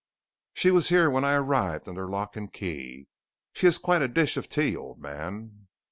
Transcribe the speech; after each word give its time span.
"She 0.55 0.71
was 0.71 0.89
here 0.89 1.11
when 1.11 1.23
I 1.23 1.35
arrived 1.35 1.87
under 1.87 2.07
lock 2.07 2.35
and 2.35 2.51
key. 2.51 3.07
She 3.53 3.67
is 3.67 3.77
quite 3.77 4.01
a 4.01 4.07
dish 4.07 4.35
of 4.35 4.49
tea, 4.49 4.75
old 4.75 4.99
man." 4.99 5.67